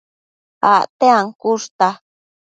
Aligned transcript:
Acte 0.69 1.11
ancushta 1.19 1.87